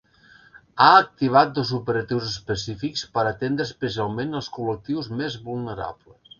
Ha 0.85 0.87
activat 1.01 1.51
dos 1.57 1.73
operatius 1.79 2.25
específics 2.31 3.05
per 3.19 3.27
atendre 3.35 3.69
especialment 3.71 4.35
els 4.43 4.51
col·lectius 4.59 5.15
més 5.23 5.41
vulnerables. 5.49 6.21